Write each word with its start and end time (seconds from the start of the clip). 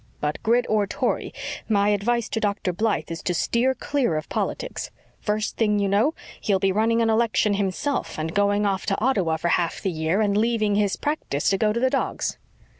But 0.19 0.41
Grit 0.41 0.65
or 0.67 0.87
Tory, 0.87 1.31
my 1.69 1.89
advice 1.89 2.27
to 2.29 2.39
Dr. 2.39 2.73
Blythe 2.73 3.11
is 3.11 3.21
to 3.21 3.35
steer 3.35 3.75
clear 3.75 4.17
of 4.17 4.27
politics. 4.29 4.89
First 5.19 5.57
thing 5.57 5.77
you 5.77 5.87
know, 5.87 6.15
he'll 6.39 6.57
be 6.57 6.71
running 6.71 7.03
an 7.03 7.09
election 7.11 7.53
himself, 7.53 8.17
and 8.17 8.33
going 8.33 8.65
off 8.65 8.87
to 8.87 8.99
Ottawa 8.99 9.37
for 9.37 9.49
half 9.49 9.79
the 9.79 9.91
year 9.91 10.19
and 10.19 10.35
leaving 10.35 10.73
his 10.73 10.95
practice 10.95 11.51
to 11.51 11.57
go 11.59 11.71
to 11.71 11.79
the 11.79 11.91
dogs." 11.91 12.39